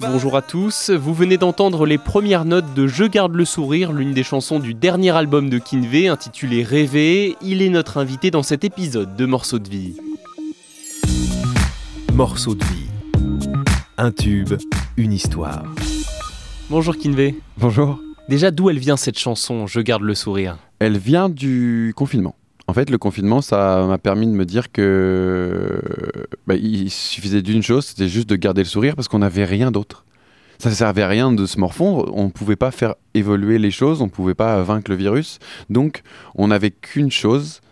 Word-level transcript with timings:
Bonjour 0.00 0.36
à 0.36 0.42
tous, 0.42 0.90
vous 0.90 1.14
venez 1.14 1.38
d'entendre 1.38 1.86
les 1.86 1.96
premières 1.96 2.44
notes 2.44 2.74
de 2.74 2.86
Je 2.86 3.04
garde 3.04 3.34
le 3.34 3.46
sourire, 3.46 3.92
l'une 3.92 4.12
des 4.12 4.22
chansons 4.22 4.58
du 4.58 4.74
dernier 4.74 5.16
album 5.16 5.48
de 5.48 5.56
Kinvey 5.56 6.08
intitulé 6.08 6.62
Rêver. 6.62 7.36
Il 7.40 7.62
est 7.62 7.70
notre 7.70 7.96
invité 7.96 8.30
dans 8.30 8.42
cet 8.42 8.64
épisode 8.64 9.16
de 9.16 9.24
Morceaux 9.24 9.58
de 9.58 9.70
vie. 9.70 9.96
Morceaux 12.12 12.54
de 12.54 12.64
vie. 12.64 12.88
Un 13.96 14.12
tube, 14.12 14.52
une 14.98 15.14
histoire. 15.14 15.64
Bonjour 16.68 16.98
Kinvey. 16.98 17.34
Bonjour. 17.56 17.98
Déjà, 18.28 18.50
d'où 18.50 18.68
elle 18.68 18.78
vient 18.78 18.98
cette 18.98 19.18
chanson 19.18 19.66
Je 19.66 19.80
garde 19.80 20.02
le 20.02 20.14
sourire? 20.14 20.58
Elle 20.80 20.98
vient 20.98 21.30
du 21.30 21.94
confinement. 21.96 22.34
En 22.68 22.74
fait, 22.74 22.90
le 22.90 22.98
confinement, 22.98 23.40
ça 23.40 23.86
m'a 23.86 23.96
permis 23.96 24.26
de 24.26 24.32
me 24.32 24.44
dire 24.44 24.70
que 24.70 25.80
bah, 26.46 26.54
il 26.54 26.90
suffisait 26.90 27.40
d'une 27.40 27.62
chose, 27.62 27.86
c'était 27.86 28.08
juste 28.08 28.28
de 28.28 28.36
garder 28.36 28.60
le 28.60 28.68
sourire 28.68 28.94
parce 28.94 29.08
qu'on 29.08 29.20
n'avait 29.20 29.46
rien 29.46 29.70
d'autre. 29.70 30.04
Ça 30.58 30.68
ne 30.68 30.74
servait 30.74 31.02
à 31.02 31.08
rien 31.08 31.32
de 31.32 31.46
se 31.46 31.58
morfondre, 31.58 32.12
on 32.14 32.24
ne 32.24 32.30
pouvait 32.30 32.56
pas 32.56 32.70
faire 32.70 32.94
évoluer 33.14 33.58
les 33.58 33.70
choses, 33.70 34.02
on 34.02 34.06
ne 34.06 34.10
pouvait 34.10 34.34
pas 34.34 34.60
vaincre 34.62 34.90
le 34.90 34.96
virus. 34.96 35.38
Donc, 35.70 36.02
on 36.34 36.48
n'avait 36.48 36.70
qu'une 36.70 37.10
chose 37.10 37.62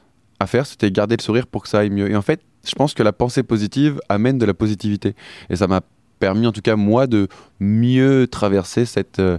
à 0.41 0.47
faire, 0.47 0.67
c'était 0.67 0.91
garder 0.91 1.17
le 1.17 1.23
sourire 1.23 1.47
pour 1.47 1.65
que 1.65 1.69
ça 1.69 1.81
aille 1.81 1.91
mieux. 1.91 2.11
Et 2.11 2.17
en 2.17 2.23
fait, 2.23 2.41
je 2.67 2.75
pense 2.75 2.95
que 2.95 3.03
la 3.03 3.13
pensée 3.13 3.43
positive 3.43 4.01
amène 4.09 4.39
de 4.39 4.47
la 4.47 4.55
positivité. 4.55 5.15
Et 5.51 5.57
ça 5.57 5.67
m'a 5.67 5.83
permis, 6.21 6.47
en 6.47 6.53
tout 6.53 6.63
cas, 6.63 6.77
moi, 6.77 7.07
de 7.07 7.29
mieux 7.61 8.29
traverser 8.29 8.87
cette 8.87 9.19
euh, 9.19 9.39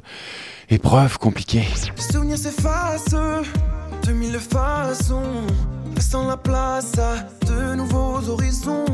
épreuve 0.70 1.18
compliquée. 1.18 1.64
La 6.28 6.38
place 6.38 6.94
de 7.48 7.76
nouveaux 7.76 8.30
horizons. 8.30 8.86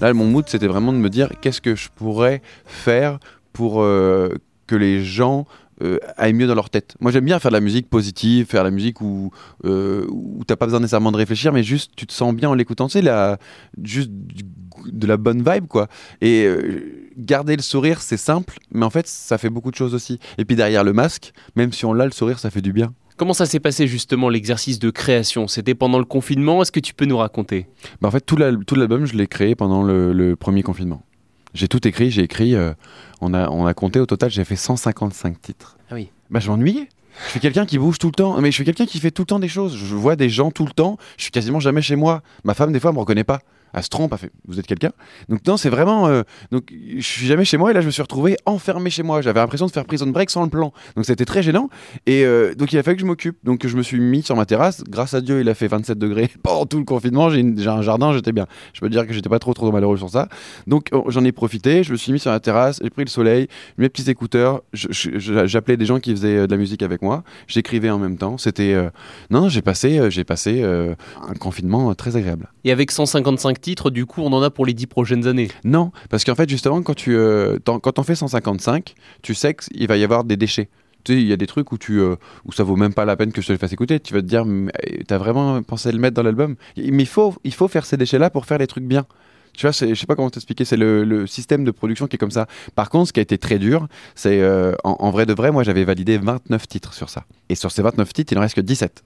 Là, 0.00 0.12
mon 0.14 0.26
mood, 0.26 0.44
c'était 0.48 0.66
vraiment 0.66 0.92
de 0.92 0.98
me 0.98 1.10
dire 1.10 1.30
qu'est-ce 1.40 1.60
que 1.60 1.74
je 1.74 1.88
pourrais 1.94 2.42
faire 2.64 3.18
pour 3.52 3.82
euh, 3.82 4.28
que 4.66 4.76
les 4.76 5.04
gens 5.04 5.46
euh, 5.82 5.98
mieux 6.32 6.46
dans 6.46 6.54
leur 6.54 6.70
tête. 6.70 6.96
Moi, 7.00 7.12
j'aime 7.12 7.24
bien 7.24 7.38
faire 7.38 7.50
de 7.50 7.56
la 7.56 7.60
musique 7.60 7.88
positive, 7.88 8.46
faire 8.46 8.62
de 8.62 8.68
la 8.68 8.70
musique 8.70 9.00
où, 9.00 9.30
euh, 9.64 10.06
où 10.10 10.42
t'as 10.46 10.56
pas 10.56 10.66
besoin 10.66 10.80
nécessairement 10.80 11.12
de 11.12 11.16
réfléchir, 11.16 11.52
mais 11.52 11.62
juste 11.62 11.92
tu 11.96 12.06
te 12.06 12.12
sens 12.12 12.34
bien 12.34 12.48
en 12.48 12.54
l'écoutant. 12.54 12.88
La, 12.94 13.38
juste 13.82 14.10
de 14.10 15.06
la 15.06 15.16
bonne 15.16 15.42
vibe, 15.42 15.66
quoi. 15.66 15.88
Et 16.20 16.44
euh, 16.44 17.10
garder 17.16 17.56
le 17.56 17.62
sourire, 17.62 18.00
c'est 18.00 18.16
simple, 18.16 18.58
mais 18.70 18.84
en 18.84 18.90
fait, 18.90 19.06
ça 19.06 19.38
fait 19.38 19.50
beaucoup 19.50 19.70
de 19.70 19.76
choses 19.76 19.94
aussi. 19.94 20.18
Et 20.38 20.44
puis 20.44 20.56
derrière 20.56 20.84
le 20.84 20.92
masque, 20.92 21.32
même 21.56 21.72
si 21.72 21.84
on 21.84 21.92
l'a, 21.92 22.04
le 22.04 22.12
sourire, 22.12 22.38
ça 22.38 22.50
fait 22.50 22.62
du 22.62 22.72
bien. 22.72 22.92
Comment 23.16 23.32
ça 23.32 23.46
s'est 23.46 23.60
passé 23.60 23.86
justement 23.86 24.28
l'exercice 24.28 24.78
de 24.78 24.90
création? 24.90 25.48
C'était 25.48 25.74
pendant 25.74 25.98
le 25.98 26.04
confinement? 26.04 26.60
Est-ce 26.60 26.72
que 26.72 26.80
tu 26.80 26.92
peux 26.92 27.06
nous 27.06 27.16
raconter? 27.16 27.66
Bah 28.02 28.08
En 28.08 28.10
fait, 28.10 28.20
tout 28.20 28.36
l'album, 28.36 29.06
je 29.06 29.14
l'ai 29.14 29.26
créé 29.26 29.54
pendant 29.54 29.82
le, 29.82 30.34
premier 30.36 30.62
confinement. 30.62 31.02
J'ai 31.54 31.68
tout 31.68 31.88
écrit, 31.88 32.10
j'ai 32.10 32.22
écrit, 32.22 32.54
euh, 32.54 32.74
on, 33.22 33.32
a, 33.32 33.48
on 33.48 33.64
a 33.64 33.72
compté 33.72 33.98
au 34.00 34.04
total, 34.04 34.30
j'ai 34.30 34.44
fait 34.44 34.56
155 34.56 35.40
titres. 35.40 35.78
Ah 35.90 35.94
oui. 35.94 36.10
Bah, 36.28 36.40
je 36.40 36.50
m'ennuyais. 36.50 36.90
Je 37.24 37.30
suis 37.30 37.40
quelqu'un 37.40 37.64
qui 37.64 37.78
bouge 37.78 37.98
tout 37.98 38.08
le 38.08 38.12
temps, 38.12 38.38
mais 38.42 38.50
je 38.50 38.56
suis 38.56 38.64
quelqu'un 38.66 38.84
qui 38.84 39.00
fait 39.00 39.10
tout 39.10 39.22
le 39.22 39.26
temps 39.26 39.38
des 39.38 39.48
choses. 39.48 39.74
Je 39.74 39.94
vois 39.94 40.16
des 40.16 40.28
gens 40.28 40.50
tout 40.50 40.66
le 40.66 40.72
temps, 40.72 40.98
je 41.16 41.22
suis 41.22 41.32
quasiment 41.32 41.60
jamais 41.60 41.80
chez 41.80 41.96
moi. 41.96 42.22
Ma 42.44 42.52
femme, 42.52 42.72
des 42.72 42.80
fois, 42.80 42.92
me 42.92 42.98
reconnaît 42.98 43.24
pas 43.24 43.40
elle 43.72 43.82
se 43.82 43.88
trompe, 43.88 44.16
fait 44.16 44.30
vous 44.46 44.58
êtes 44.58 44.66
quelqu'un. 44.66 44.92
Donc 45.28 45.40
non, 45.46 45.56
c'est 45.56 45.68
vraiment 45.68 46.06
euh, 46.08 46.22
donc 46.50 46.72
je 46.72 47.06
suis 47.06 47.26
jamais 47.26 47.44
chez 47.44 47.56
moi 47.56 47.70
et 47.70 47.74
là 47.74 47.80
je 47.80 47.86
me 47.86 47.90
suis 47.90 48.02
retrouvé 48.02 48.36
enfermé 48.46 48.90
chez 48.90 49.02
moi. 49.02 49.20
J'avais 49.20 49.40
l'impression 49.40 49.66
de 49.66 49.70
faire 49.70 49.84
prison 49.84 50.06
break 50.06 50.30
sans 50.30 50.44
le 50.44 50.50
plan. 50.50 50.72
Donc 50.94 51.04
c'était 51.04 51.24
très 51.24 51.42
gênant 51.42 51.68
et 52.06 52.24
euh, 52.24 52.54
donc 52.54 52.72
il 52.72 52.78
a 52.78 52.82
fallu 52.82 52.96
que 52.96 53.02
je 53.02 53.06
m'occupe. 53.06 53.38
Donc 53.44 53.66
je 53.66 53.76
me 53.76 53.82
suis 53.82 54.00
mis 54.00 54.22
sur 54.22 54.36
ma 54.36 54.46
terrasse. 54.46 54.82
Grâce 54.84 55.14
à 55.14 55.20
Dieu, 55.20 55.40
il 55.40 55.48
a 55.48 55.54
fait 55.54 55.68
27 55.68 55.98
degrés 55.98 56.30
pendant 56.42 56.66
tout 56.66 56.78
le 56.78 56.84
confinement. 56.84 57.30
J'ai 57.30 57.42
un 57.66 57.82
jardin, 57.82 58.12
j'étais 58.12 58.32
bien. 58.32 58.46
Je 58.72 58.80
peux 58.80 58.88
dire 58.88 59.06
que 59.06 59.12
j'étais 59.12 59.28
pas 59.28 59.38
trop 59.38 59.54
trop 59.54 59.70
malheureux 59.70 59.96
sur 59.96 60.10
ça. 60.10 60.28
Donc 60.66 60.88
oh, 60.92 61.04
j'en 61.08 61.24
ai 61.24 61.32
profité. 61.32 61.82
Je 61.82 61.92
me 61.92 61.96
suis 61.96 62.12
mis 62.12 62.18
sur 62.18 62.30
la 62.30 62.40
terrasse, 62.40 62.80
j'ai 62.82 62.90
pris 62.90 63.04
le 63.04 63.10
soleil, 63.10 63.48
mes 63.78 63.88
petits 63.88 64.10
écouteurs. 64.10 64.62
J'appelais 64.72 65.76
des 65.76 65.86
gens 65.86 66.00
qui 66.00 66.12
faisaient 66.12 66.36
euh, 66.36 66.46
de 66.46 66.52
la 66.52 66.58
musique 66.58 66.82
avec 66.82 67.02
moi. 67.02 67.24
J'écrivais 67.46 67.90
en 67.90 67.98
même 67.98 68.16
temps. 68.16 68.38
C'était 68.38 68.76
non, 69.30 69.48
j'ai 69.48 69.62
passé 69.62 70.10
j'ai 70.10 70.24
passé 70.24 70.62
un 70.62 71.34
confinement 71.38 71.94
très 71.94 72.16
agréable. 72.16 72.50
Et 72.64 72.72
avec 72.72 72.90
155 72.90 73.55
titres, 73.60 73.90
du 73.90 74.06
coup, 74.06 74.22
on 74.22 74.32
en 74.32 74.42
a 74.42 74.50
pour 74.50 74.66
les 74.66 74.74
10 74.74 74.86
prochaines 74.86 75.26
années 75.26 75.48
Non, 75.64 75.92
parce 76.10 76.24
qu'en 76.24 76.34
fait, 76.34 76.48
justement, 76.48 76.82
quand, 76.82 76.94
tu, 76.94 77.16
euh, 77.16 77.58
quand 77.64 77.98
on 77.98 78.02
fait 78.02 78.14
155, 78.14 78.94
tu 79.22 79.34
sais 79.34 79.54
qu'il 79.54 79.86
va 79.86 79.96
y 79.96 80.04
avoir 80.04 80.24
des 80.24 80.36
déchets. 80.36 80.68
Tu 81.04 81.12
sais, 81.12 81.20
il 81.20 81.26
y 81.28 81.32
a 81.32 81.36
des 81.36 81.46
trucs 81.46 81.70
où, 81.72 81.78
tu, 81.78 82.00
euh, 82.00 82.16
où 82.44 82.52
ça 82.52 82.64
vaut 82.64 82.76
même 82.76 82.92
pas 82.92 83.04
la 83.04 83.16
peine 83.16 83.32
que 83.32 83.40
je 83.40 83.46
te 83.46 83.52
le 83.52 83.58
fasse 83.58 83.72
écouter. 83.72 84.00
Tu 84.00 84.12
vas 84.12 84.22
te 84.22 84.26
dire, 84.26 84.44
eh, 84.82 85.04
t'as 85.04 85.18
vraiment 85.18 85.62
pensé 85.62 85.92
le 85.92 85.98
mettre 85.98 86.14
dans 86.14 86.22
l'album? 86.22 86.56
Mais 86.76 87.02
il 87.02 87.06
faut, 87.06 87.34
il 87.44 87.54
faut 87.54 87.68
faire 87.68 87.86
ces 87.86 87.96
déchets-là 87.96 88.30
pour 88.30 88.46
faire 88.46 88.58
les 88.58 88.66
trucs 88.66 88.84
bien. 88.84 89.06
Tu 89.56 89.66
vois, 89.66 89.70
je 89.72 89.94
sais 89.94 90.06
pas 90.06 90.16
comment 90.16 90.28
t'expliquer, 90.28 90.66
c'est 90.66 90.76
le, 90.76 91.26
système 91.26 91.64
de 91.64 91.70
production 91.70 92.06
qui 92.06 92.16
est 92.16 92.18
comme 92.18 92.30
ça. 92.30 92.46
Par 92.74 92.90
contre, 92.90 93.08
ce 93.08 93.12
qui 93.12 93.20
a 93.20 93.22
été 93.22 93.38
très 93.38 93.58
dur, 93.58 93.88
c'est 94.14 94.42
euh, 94.42 94.74
en, 94.84 94.96
en, 95.00 95.10
vrai 95.10 95.24
de 95.24 95.32
vrai, 95.32 95.50
moi 95.50 95.62
j'avais 95.62 95.84
validé 95.84 96.18
29 96.18 96.68
titres 96.68 96.92
sur 96.92 97.08
ça. 97.08 97.24
Et 97.48 97.54
sur 97.54 97.72
ces 97.72 97.80
29 97.82 98.12
titres, 98.12 98.32
il 98.32 98.38
en 98.38 98.42
reste 98.42 98.56
que 98.56 98.60
17. 98.60 99.02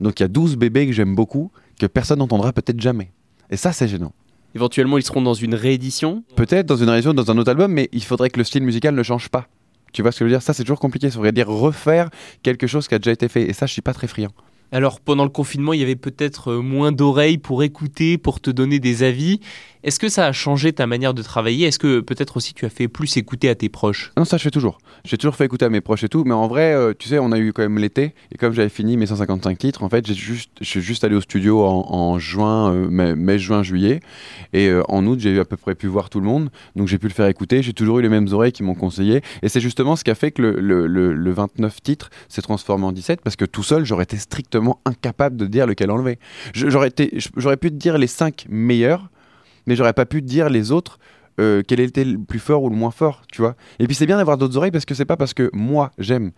Donc 0.00 0.18
il 0.18 0.24
y 0.24 0.26
a 0.26 0.28
12 0.28 0.56
bébés 0.56 0.86
que 0.86 0.92
j'aime 0.92 1.14
beaucoup, 1.14 1.52
que 1.78 1.86
personne 1.86 2.18
n'entendra 2.18 2.52
peut-être 2.52 2.80
jamais. 2.80 3.12
Et 3.52 3.56
ça, 3.56 3.72
c'est 3.72 3.86
gênant. 3.86 4.12
Éventuellement, 4.54 4.96
ils 4.96 5.02
seront 5.02 5.20
dans 5.20 5.34
une 5.34 5.54
réédition 5.54 6.24
Peut-être 6.36 6.64
dans 6.66 6.76
une 6.76 6.88
réédition, 6.88 7.12
dans 7.12 7.30
un 7.30 7.36
autre 7.36 7.50
album, 7.50 7.70
mais 7.70 7.90
il 7.92 8.02
faudrait 8.02 8.30
que 8.30 8.38
le 8.38 8.44
style 8.44 8.62
musical 8.62 8.94
ne 8.94 9.02
change 9.02 9.28
pas. 9.28 9.46
Tu 9.92 10.00
vois 10.00 10.10
ce 10.10 10.18
que 10.18 10.24
je 10.24 10.30
veux 10.30 10.34
dire? 10.34 10.42
Ça, 10.42 10.54
c'est 10.54 10.62
toujours 10.62 10.80
compliqué. 10.80 11.10
Ça 11.10 11.16
voudrait 11.16 11.32
dire 11.32 11.48
refaire 11.48 12.08
quelque 12.42 12.66
chose 12.66 12.88
qui 12.88 12.94
a 12.94 12.98
déjà 12.98 13.12
été 13.12 13.28
fait. 13.28 13.42
Et 13.42 13.52
ça, 13.52 13.66
je 13.66 13.72
suis 13.74 13.82
pas 13.82 13.92
très 13.92 14.06
friand. 14.06 14.32
Alors, 14.74 15.00
pendant 15.00 15.24
le 15.24 15.30
confinement, 15.30 15.74
il 15.74 15.80
y 15.80 15.82
avait 15.82 15.96
peut-être 15.96 16.52
euh, 16.52 16.62
moins 16.62 16.92
d'oreilles 16.92 17.36
pour 17.36 17.62
écouter, 17.62 18.16
pour 18.16 18.40
te 18.40 18.50
donner 18.50 18.78
des 18.78 19.02
avis. 19.02 19.38
Est-ce 19.84 19.98
que 19.98 20.08
ça 20.08 20.26
a 20.26 20.32
changé 20.32 20.72
ta 20.72 20.86
manière 20.86 21.12
de 21.12 21.20
travailler? 21.20 21.66
Est-ce 21.66 21.78
que 21.78 22.00
peut-être 22.00 22.38
aussi 22.38 22.54
tu 22.54 22.64
as 22.64 22.70
fait 22.70 22.88
plus 22.88 23.18
écouter 23.18 23.50
à 23.50 23.54
tes 23.54 23.68
proches? 23.68 24.12
Non, 24.16 24.24
ça 24.24 24.38
je 24.38 24.44
fais 24.44 24.50
toujours. 24.50 24.78
J'ai 25.04 25.18
toujours 25.18 25.34
fait 25.34 25.44
écouter 25.44 25.66
à 25.66 25.68
mes 25.68 25.82
proches 25.82 26.04
et 26.04 26.08
tout, 26.08 26.24
mais 26.24 26.32
en 26.32 26.46
vrai, 26.46 26.72
euh, 26.72 26.94
tu 26.96 27.08
sais, 27.08 27.18
on 27.18 27.32
a 27.32 27.38
eu 27.38 27.52
quand 27.52 27.62
même 27.62 27.78
l'été, 27.78 28.14
et 28.30 28.38
comme 28.38 28.54
j'avais 28.54 28.70
fini 28.70 28.96
mes 28.96 29.06
155 29.06 29.58
titres, 29.58 29.82
en 29.82 29.90
fait, 29.90 30.06
j'ai 30.06 30.14
juste, 30.14 30.50
juste 30.62 31.04
allé 31.04 31.16
au 31.16 31.20
studio 31.20 31.64
en, 31.64 32.18
juin, 32.18 32.72
euh, 32.72 33.14
mai, 33.16 33.38
juin, 33.38 33.62
juillet, 33.62 34.00
et 34.52 34.72
en 34.88 35.04
août, 35.06 35.18
j'ai 35.18 35.38
à 35.38 35.44
peu 35.44 35.56
près 35.56 35.74
pu 35.74 35.88
voir 35.88 36.08
tout 36.08 36.20
le 36.20 36.26
monde, 36.26 36.50
donc 36.76 36.86
j'ai 36.86 36.98
pu 36.98 37.08
le 37.08 37.12
faire 37.12 37.26
écouter. 37.26 37.62
J'ai 37.62 37.72
toujours 37.72 37.98
eu 37.98 38.02
les 38.02 38.08
mêmes 38.08 38.28
oreilles 38.30 38.52
qui 38.52 38.62
m'ont 38.62 38.76
conseillé, 38.76 39.20
et 39.42 39.48
c'est 39.48 39.60
justement 39.60 39.96
ce 39.96 40.04
qui 40.04 40.12
a 40.12 40.14
fait 40.14 40.30
que 40.30 40.42
le, 40.42 40.86
le 40.86 41.32
29 41.32 41.82
titres 41.82 42.10
s'est 42.28 42.42
transformé 42.42 42.86
en 42.86 42.92
17, 42.92 43.20
parce 43.20 43.34
que 43.34 43.44
tout 43.44 43.64
seul, 43.64 43.84
j'aurais 43.84 44.04
été 44.04 44.16
strictement 44.16 44.61
incapable 44.84 45.36
de 45.36 45.46
dire 45.46 45.66
lequel 45.66 45.90
enlever. 45.90 46.18
J'aurais 46.54 46.90
pu 46.90 47.70
te 47.70 47.76
dire 47.76 47.98
les 47.98 48.06
5 48.06 48.46
meilleurs 48.48 49.10
mais 49.66 49.76
j'aurais 49.76 49.92
pas 49.92 50.06
pu 50.06 50.22
te 50.22 50.26
dire 50.26 50.48
les 50.48 50.72
autres 50.72 50.98
euh, 51.40 51.62
quel 51.66 51.80
était 51.80 52.04
le 52.04 52.18
plus 52.18 52.38
fort 52.38 52.62
ou 52.62 52.68
le 52.68 52.76
moins 52.76 52.90
fort, 52.90 53.22
tu 53.32 53.40
vois. 53.40 53.56
Et 53.78 53.86
puis 53.86 53.94
c'est 53.94 54.06
bien 54.06 54.18
d'avoir 54.18 54.36
d'autres 54.36 54.56
oreilles 54.56 54.70
parce 54.70 54.84
que 54.84 54.94
c'est 54.94 55.06
pas 55.06 55.16
parce 55.16 55.32
que 55.32 55.50
moi 55.54 55.90
j'aime 55.98 56.32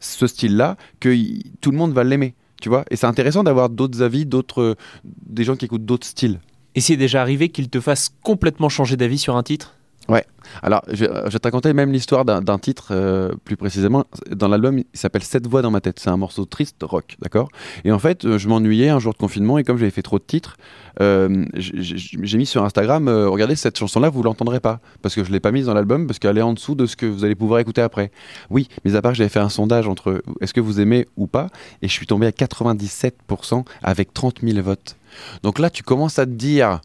ce 0.00 0.26
style-là 0.26 0.76
que 0.98 1.14
tout 1.60 1.70
le 1.70 1.76
monde 1.76 1.92
va 1.92 2.02
l'aimer, 2.02 2.34
tu 2.60 2.68
vois. 2.68 2.84
Et 2.90 2.96
c'est 2.96 3.06
intéressant 3.06 3.44
d'avoir 3.44 3.70
d'autres 3.70 4.02
avis, 4.02 4.26
d'autres, 4.26 4.76
des 5.04 5.44
gens 5.44 5.54
qui 5.56 5.66
écoutent 5.66 5.84
d'autres 5.84 6.06
styles. 6.06 6.40
Et 6.74 6.80
c'est 6.80 6.96
déjà 6.96 7.20
arrivé 7.20 7.48
qu'ils 7.48 7.70
te 7.70 7.80
fassent 7.80 8.10
complètement 8.22 8.68
changer 8.68 8.96
d'avis 8.96 9.18
sur 9.18 9.36
un 9.36 9.44
titre? 9.44 9.76
Ouais. 10.08 10.24
Alors, 10.62 10.82
je, 10.92 11.06
vais 11.06 11.38
te 11.38 11.46
raconter 11.46 11.72
même 11.72 11.90
l'histoire 11.90 12.24
d'un 12.24 12.58
titre 12.58 12.88
euh, 12.90 13.32
plus 13.44 13.56
précisément. 13.56 14.04
Dans 14.30 14.48
l'album, 14.48 14.78
il 14.78 14.84
s'appelle 14.92 15.22
Sept 15.22 15.46
voix 15.46 15.62
dans 15.62 15.70
ma 15.70 15.80
tête. 15.80 15.98
C'est 15.98 16.10
un 16.10 16.16
morceau 16.16 16.44
triste 16.44 16.76
rock, 16.82 17.16
d'accord? 17.20 17.48
Et 17.84 17.92
en 17.92 17.98
fait, 17.98 18.24
euh, 18.24 18.38
je 18.38 18.48
m'ennuyais 18.48 18.90
un 18.90 18.98
jour 18.98 19.12
de 19.14 19.18
confinement 19.18 19.56
et 19.56 19.64
comme 19.64 19.78
j'avais 19.78 19.90
fait 19.90 20.02
trop 20.02 20.18
de 20.18 20.24
titres, 20.24 20.56
euh, 21.00 21.46
j'ai 21.56 22.38
mis 22.38 22.46
sur 22.46 22.62
Instagram 22.64 23.08
regardez 23.08 23.56
cette 23.56 23.76
chanson-là, 23.78 24.10
vous 24.10 24.22
l'entendrez 24.22 24.60
pas 24.60 24.80
parce 25.02 25.14
que 25.14 25.24
je 25.24 25.32
l'ai 25.32 25.40
pas 25.40 25.50
mise 25.50 25.66
dans 25.66 25.74
l'album 25.74 26.06
parce 26.06 26.18
qu'elle 26.18 26.38
est 26.38 26.42
en 26.42 26.52
dessous 26.52 26.74
de 26.74 26.86
ce 26.86 26.94
que 26.94 27.06
vous 27.06 27.24
allez 27.24 27.34
pouvoir 27.34 27.58
écouter 27.60 27.80
après. 27.80 28.12
Oui, 28.50 28.68
mais 28.84 28.94
à 28.94 29.02
part 29.02 29.12
que 29.12 29.18
j'avais 29.18 29.30
fait 29.30 29.40
un 29.40 29.48
sondage 29.48 29.88
entre 29.88 30.22
est-ce 30.40 30.54
que 30.54 30.60
vous 30.60 30.80
aimez 30.80 31.06
ou 31.16 31.26
pas? 31.26 31.48
Et 31.82 31.88
je 31.88 31.92
suis 31.92 32.06
tombé 32.06 32.26
à 32.26 32.30
97% 32.30 33.64
avec 33.82 34.12
30 34.12 34.40
000 34.42 34.62
votes. 34.62 34.96
Donc 35.42 35.58
là, 35.58 35.70
tu 35.70 35.82
commences 35.82 36.18
à 36.18 36.26
te 36.26 36.30
dire 36.30 36.80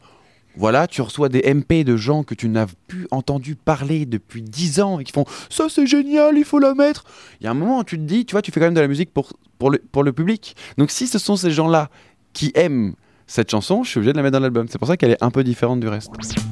voilà, 0.58 0.88
tu 0.88 1.02
reçois 1.02 1.30
des 1.30 1.42
MP 1.54 1.84
de 1.84 1.96
gens 1.96 2.24
que 2.24 2.34
tu 2.34 2.50
n'as 2.50 2.66
plus 2.88 3.08
entendu 3.12 3.56
parler 3.56 4.06
depuis 4.06 4.42
10 4.42 4.82
ans 4.82 5.00
et 5.00 5.04
qui 5.04 5.12
font 5.12 5.26
ça 5.50 5.68
c'est 5.70 5.88
génial, 5.88 6.38
il 6.38 6.44
faut 6.46 6.60
la 6.60 6.74
mettre. 6.74 7.04
Il 7.40 7.46
y 7.46 7.48
a 7.48 7.52
un 7.52 7.56
moment 7.56 7.80
où 7.80 7.84
tu 7.84 7.98
te 7.98 8.04
dis, 8.04 8.26
tu 8.26 8.34
vois, 8.34 8.42
tu 8.42 8.52
fais 8.52 8.60
quand 8.60 8.66
même 8.66 8.74
de 8.74 8.82
la 8.82 8.88
musique 8.88 9.14
pour, 9.14 9.34
pour, 9.58 9.70
le, 9.72 9.80
pour 9.92 10.04
le 10.04 10.12
public. 10.12 10.56
Donc 10.78 10.92
si 10.92 11.08
ce 11.08 11.20
sont 11.20 11.36
ces 11.36 11.52
gens-là 11.52 11.90
qui 12.34 12.52
aiment 12.56 12.94
cette 13.28 13.52
chanson, 13.52 13.84
je 13.84 13.90
suis 13.92 13.98
obligé 14.00 14.12
de 14.12 14.18
la 14.18 14.24
mettre 14.24 14.34
dans 14.34 14.40
l'album. 14.40 14.68
C'est 14.70 14.80
pour 14.80 14.88
ça 14.88 14.98
qu'elle 14.98 15.12
est 15.12 15.24
un 15.24 15.32
peu 15.32 15.44
différente 15.44 15.80
du 15.80 15.88
reste. 15.88 16.10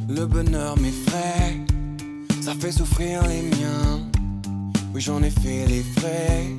Le 0.07 0.25
bonheur 0.25 0.77
m'effraie, 0.79 1.57
ça 2.41 2.53
fait 2.53 2.71
souffrir 2.71 3.23
les 3.27 3.41
miens. 3.41 4.07
Oui, 4.93 5.01
j'en 5.01 5.21
ai 5.23 5.31
fait 5.31 5.65
les 5.67 5.83
frais, 5.97 6.55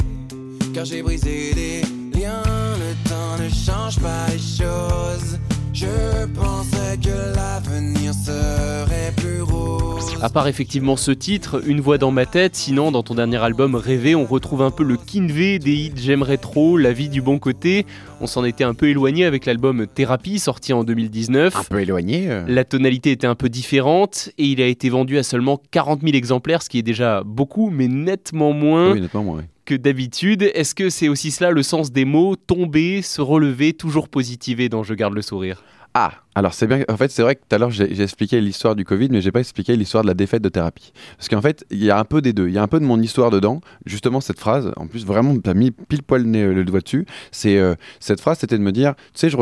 car 0.74 0.84
j'ai 0.84 1.02
brisé 1.02 1.54
des 1.54 1.80
liens. 2.18 2.42
Le 2.42 3.08
temps 3.08 3.42
ne 3.42 3.48
change 3.48 3.98
pas 4.00 4.26
les 4.30 4.38
choses. 4.38 5.38
Je 5.72 6.26
pensais 6.34 6.97
l'avenir 7.38 8.12
serait 8.14 9.12
plus 9.16 9.42
rose. 9.42 10.04
À 10.20 10.28
part 10.28 10.48
effectivement 10.48 10.96
ce 10.96 11.12
titre, 11.12 11.62
Une 11.66 11.80
voix 11.80 11.96
dans 11.98 12.10
ma 12.10 12.26
tête, 12.26 12.56
sinon 12.56 12.90
dans 12.90 13.04
ton 13.04 13.14
dernier 13.14 13.36
album 13.36 13.76
Rêver, 13.76 14.16
on 14.16 14.24
retrouve 14.24 14.62
un 14.62 14.72
peu 14.72 14.82
le 14.82 14.96
Kinvé 14.96 15.60
des 15.60 15.72
hits 15.74 15.92
J'aimerais 15.96 16.38
trop, 16.38 16.76
La 16.76 16.92
vie 16.92 17.08
du 17.08 17.22
bon 17.22 17.38
côté. 17.38 17.86
On 18.20 18.26
s'en 18.26 18.44
était 18.44 18.64
un 18.64 18.74
peu 18.74 18.88
éloigné 18.88 19.24
avec 19.24 19.46
l'album 19.46 19.86
Thérapie 19.86 20.40
sorti 20.40 20.72
en 20.72 20.82
2019. 20.82 21.54
Un 21.56 21.62
peu 21.64 21.80
éloigné. 21.80 22.28
euh. 22.28 22.42
La 22.48 22.64
tonalité 22.64 23.12
était 23.12 23.28
un 23.28 23.36
peu 23.36 23.48
différente 23.48 24.30
et 24.38 24.44
il 24.46 24.60
a 24.60 24.66
été 24.66 24.88
vendu 24.88 25.18
à 25.18 25.22
seulement 25.22 25.60
40 25.70 26.00
000 26.02 26.14
exemplaires, 26.16 26.62
ce 26.62 26.68
qui 26.68 26.78
est 26.78 26.82
déjà 26.82 27.22
beaucoup, 27.24 27.70
mais 27.70 27.86
nettement 27.86 28.52
moins 28.52 28.92
Oui, 28.92 29.08
oui. 29.14 29.42
que 29.64 29.76
d'habitude. 29.76 30.50
Est-ce 30.54 30.74
que 30.74 30.90
c'est 30.90 31.08
aussi 31.08 31.30
cela 31.30 31.52
le 31.52 31.62
sens 31.62 31.92
des 31.92 32.04
mots 32.04 32.34
tomber, 32.34 33.02
se 33.02 33.20
relever, 33.20 33.72
toujours 33.72 34.08
positiver 34.08 34.68
dans 34.68 34.82
Je 34.82 34.94
garde 34.94 35.14
le 35.14 35.22
sourire? 35.22 35.62
Ah, 35.94 36.12
alors 36.34 36.54
c'est 36.54 36.66
bien. 36.66 36.84
En 36.88 36.96
fait, 36.96 37.10
c'est 37.10 37.22
vrai 37.22 37.34
que 37.34 37.40
tout 37.40 37.54
à 37.56 37.58
l'heure 37.58 37.70
j'ai 37.70 38.00
expliqué 38.00 38.40
l'histoire 38.40 38.76
du 38.76 38.84
Covid, 38.84 39.08
mais 39.10 39.20
j'ai 39.20 39.32
pas 39.32 39.40
expliqué 39.40 39.74
l'histoire 39.76 40.02
de 40.02 40.08
la 40.08 40.14
défaite 40.14 40.42
de 40.42 40.48
thérapie. 40.48 40.92
Parce 41.16 41.28
qu'en 41.28 41.42
fait, 41.42 41.64
il 41.70 41.82
y 41.82 41.90
a 41.90 41.98
un 41.98 42.04
peu 42.04 42.22
des 42.22 42.32
deux. 42.32 42.48
Il 42.48 42.54
y 42.54 42.58
a 42.58 42.62
un 42.62 42.68
peu 42.68 42.78
de 42.78 42.84
mon 42.84 43.00
histoire 43.00 43.30
dedans. 43.30 43.60
Justement, 43.86 44.20
cette 44.20 44.38
phrase, 44.38 44.72
en 44.76 44.86
plus, 44.86 45.04
vraiment, 45.04 45.36
t'as 45.38 45.54
mis 45.54 45.70
pile 45.70 46.02
poil 46.02 46.30
le, 46.30 46.54
le 46.54 46.64
doigt 46.64 46.80
dessus. 46.80 47.06
C'est 47.32 47.58
euh, 47.58 47.74
cette 48.00 48.20
phrase, 48.20 48.38
c'était 48.38 48.58
de 48.58 48.62
me 48.62 48.72
dire, 48.72 48.94
tu 49.14 49.28
sais, 49.28 49.30
je, 49.30 49.36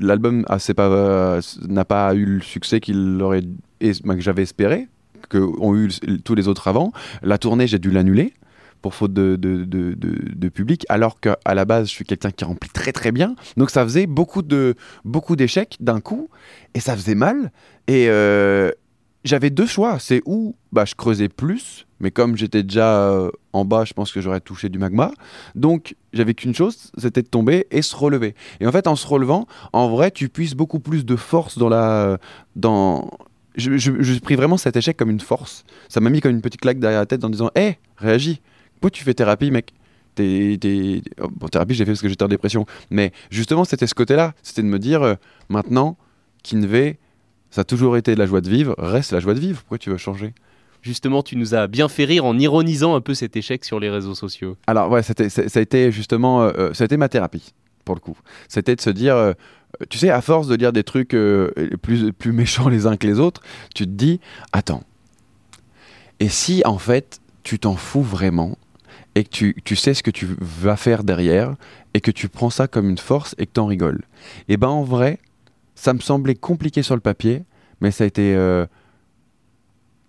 l'album 0.00 0.44
euh, 0.50 1.40
n'a 1.68 1.84
pas 1.84 2.14
eu 2.14 2.24
le 2.24 2.40
succès 2.40 2.80
qu'il 2.80 3.20
aurait, 3.22 3.42
bah, 4.04 4.14
que 4.14 4.20
j'avais 4.20 4.42
espéré, 4.42 4.88
que 5.28 5.38
ont 5.38 5.76
eu 5.76 5.88
tous 6.24 6.34
les 6.34 6.48
autres 6.48 6.68
avant. 6.68 6.92
La 7.22 7.38
tournée, 7.38 7.66
j'ai 7.66 7.78
dû 7.78 7.90
l'annuler 7.90 8.32
pour 8.82 8.94
faute 8.94 9.12
de, 9.12 9.36
de, 9.36 9.64
de- 9.64 10.48
public, 10.48 10.84
alors 10.88 11.20
qu'à 11.20 11.36
la 11.46 11.64
base, 11.64 11.88
je 11.88 11.92
suis 11.92 12.04
quelqu'un 12.04 12.30
qui 12.30 12.44
remplit 12.44 12.70
très 12.70 12.92
très 12.92 13.12
bien. 13.12 13.36
Donc 13.56 13.70
ça 13.70 13.84
faisait 13.84 14.06
beaucoup 14.06 14.42
de 14.42 14.74
beaucoup 15.04 15.36
d'échecs 15.36 15.76
d'un 15.80 16.00
coup, 16.00 16.28
et 16.74 16.80
ça 16.80 16.96
faisait 16.96 17.14
mal. 17.14 17.52
Et 17.86 18.06
euh, 18.08 18.70
j'avais 19.24 19.50
deux 19.50 19.66
choix. 19.66 19.98
C'est 19.98 20.22
où 20.26 20.56
bah, 20.72 20.84
je 20.84 20.94
creusais 20.94 21.28
plus, 21.28 21.86
mais 22.00 22.10
comme 22.10 22.36
j'étais 22.36 22.62
déjà 22.62 23.10
euh, 23.10 23.30
en 23.52 23.64
bas, 23.64 23.84
je 23.84 23.92
pense 23.92 24.12
que 24.12 24.20
j'aurais 24.20 24.40
touché 24.40 24.68
du 24.68 24.78
magma. 24.78 25.12
Donc 25.54 25.94
j'avais 26.12 26.34
qu'une 26.34 26.54
chose, 26.54 26.90
c'était 26.98 27.22
de 27.22 27.28
tomber 27.28 27.66
et 27.70 27.82
se 27.82 27.94
relever. 27.94 28.34
Et 28.60 28.66
en 28.66 28.72
fait, 28.72 28.86
en 28.86 28.96
se 28.96 29.06
relevant, 29.06 29.46
en 29.72 29.88
vrai, 29.88 30.10
tu 30.10 30.28
puisses 30.28 30.54
beaucoup 30.54 30.80
plus 30.80 31.04
de 31.04 31.16
force 31.16 31.58
dans 31.58 31.68
la... 31.68 32.18
Dans... 32.56 33.10
Je, 33.56 33.76
je, 33.76 34.18
pris 34.20 34.36
vraiment 34.36 34.56
cet 34.56 34.76
échec 34.76 34.96
comme 34.96 35.10
une 35.10 35.20
force. 35.20 35.64
Ça 35.88 36.00
m'a 36.00 36.08
mis 36.08 36.20
comme 36.20 36.30
une 36.30 36.40
petite 36.40 36.60
claque 36.60 36.78
derrière 36.78 37.00
la 37.00 37.06
tête 37.06 37.24
en 37.24 37.30
disant 37.30 37.50
Hé, 37.56 37.78
réagis. 37.96 38.40
Pourquoi 38.80 38.90
tu 38.90 39.04
fais 39.04 39.14
thérapie, 39.14 39.50
mec? 39.50 39.72
T'es- 40.14 40.58
t'es- 40.60 41.02
oh, 41.20 41.28
Bon, 41.30 41.48
thérapie, 41.48 41.74
j'ai 41.74 41.84
fait 41.84 41.92
parce 41.92 42.02
que 42.02 42.08
j'étais 42.08 42.24
en 42.24 42.28
dépression. 42.28 42.66
Mais 42.90 43.12
justement, 43.30 43.64
c'était 43.64 43.86
ce 43.86 43.94
côté-là. 43.94 44.34
C'était 44.42 44.62
de 44.62 44.66
me 44.66 44.78
dire 44.78 45.02
euh, 45.02 45.14
Maintenant, 45.48 45.96
Kinvé, 46.42 46.98
ça 47.50 47.60
a 47.62 47.64
toujours 47.64 47.96
été 47.96 48.14
la 48.16 48.26
joie 48.26 48.40
de 48.40 48.48
vivre, 48.48 48.74
reste 48.78 49.12
la 49.12 49.20
joie 49.20 49.34
de 49.34 49.40
vivre. 49.40 49.60
Pourquoi 49.60 49.78
tu 49.78 49.90
veux 49.90 49.96
changer? 49.98 50.34
Justement, 50.82 51.22
tu 51.22 51.36
nous 51.36 51.54
as 51.54 51.66
bien 51.66 51.88
fait 51.88 52.04
rire 52.04 52.24
en 52.24 52.38
ironisant 52.38 52.94
un 52.94 53.00
peu 53.02 53.12
cet 53.12 53.36
échec 53.36 53.64
sur 53.66 53.78
les 53.80 53.90
réseaux 53.90 54.14
sociaux. 54.14 54.56
Alors 54.66 54.90
ouais, 54.90 55.02
c'était, 55.02 55.28
ça 55.28 55.46
ça 55.48 55.58
a 55.58 55.62
été 55.62 55.92
justement, 55.92 56.42
euh, 56.42 56.52
euh, 56.56 56.74
ça 56.74 56.84
a 56.84 56.86
été 56.86 56.96
ma 56.96 57.08
thérapie 57.10 57.52
pour 57.84 57.94
le 57.94 58.00
coup. 58.00 58.16
C'était 58.48 58.76
de 58.76 58.80
se 58.80 58.88
dire, 58.90 59.14
euh, 59.14 59.32
tu 59.90 59.98
sais, 59.98 60.08
à 60.10 60.22
force 60.22 60.46
de 60.48 60.54
lire 60.54 60.72
des 60.72 60.84
trucs 60.84 61.14
plus 61.82 62.12
plus 62.14 62.32
méchants 62.32 62.68
les 62.70 62.86
uns 62.86 62.96
que 62.96 63.06
les 63.06 63.18
autres, 63.20 63.42
tu 63.74 63.84
te 63.84 63.90
dis, 63.90 64.20
attends, 64.52 64.82
et 66.18 66.28
si 66.28 66.62
en 66.64 66.78
fait 66.78 67.20
tu 67.42 67.58
t'en 67.58 67.74
fous 67.76 68.02
vraiment 68.02 68.56
et 69.14 69.24
que 69.24 69.28
tu, 69.28 69.56
tu 69.64 69.76
sais 69.76 69.94
ce 69.94 70.02
que 70.02 70.10
tu 70.10 70.28
vas 70.40 70.76
faire 70.76 71.04
derrière 71.04 71.54
et 71.94 72.00
que 72.00 72.10
tu 72.10 72.28
prends 72.28 72.50
ça 72.50 72.68
comme 72.68 72.88
une 72.88 72.98
force 72.98 73.34
et 73.38 73.46
que 73.46 73.52
t'en 73.52 73.66
rigoles. 73.66 74.02
Et 74.48 74.56
ben 74.56 74.68
en 74.68 74.82
vrai, 74.82 75.18
ça 75.74 75.94
me 75.94 76.00
semblait 76.00 76.34
compliqué 76.34 76.82
sur 76.82 76.94
le 76.94 77.00
papier, 77.00 77.42
mais 77.80 77.90
ça 77.90 78.04
a 78.04 78.06
été 78.06 78.34
euh, 78.34 78.66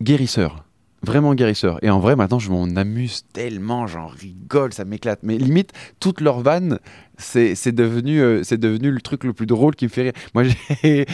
guérisseur. 0.02 0.66
Vraiment 1.04 1.34
guérisseur. 1.34 1.84
Et 1.84 1.90
en 1.90 2.00
vrai, 2.00 2.16
maintenant, 2.16 2.38
je 2.38 2.52
m'en 2.52 2.66
amuse 2.76 3.24
tellement, 3.34 3.88
j'en 3.88 4.06
rigole, 4.06 4.72
ça 4.72 4.86
m'éclate. 4.86 5.22
Mais 5.24 5.40
limite, 5.40 5.72
toutes 6.00 6.22
leurs 6.22 6.42
vannes, 6.42 6.78
c'est 7.18 7.72
devenu, 7.72 8.22
euh, 8.22 8.44
c'est 8.44 8.60
devenu 8.60 8.92
le 8.92 9.02
truc 9.02 9.24
le 9.24 9.34
plus 9.34 9.48
drôle 9.48 9.76
qui 9.76 9.86
me 9.86 9.90
fait 9.90 10.04
rire. 10.04 10.14
Moi, 10.36 10.44
il 10.84 11.06